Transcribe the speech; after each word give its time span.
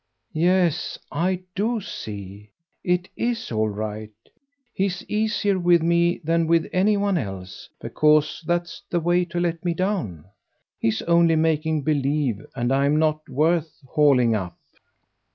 "Yes 0.33 0.97
I 1.11 1.43
do 1.53 1.79
see. 1.79 2.49
It 2.83 3.07
IS 3.15 3.51
all 3.51 3.69
right. 3.69 4.09
He's 4.73 5.05
easier 5.07 5.59
with 5.59 5.83
me 5.83 6.17
than 6.23 6.47
with 6.47 6.65
any 6.73 6.97
one 6.97 7.19
else, 7.19 7.69
because 7.79 8.43
that's 8.47 8.81
the 8.89 8.99
way 8.99 9.25
to 9.25 9.39
let 9.39 9.63
me 9.63 9.75
down. 9.75 10.25
He's 10.79 11.03
only 11.03 11.35
making 11.35 11.83
believe, 11.83 12.43
and 12.55 12.73
I'm 12.73 12.97
not 12.97 13.29
worth 13.29 13.77
hauling 13.89 14.33
up." 14.33 14.57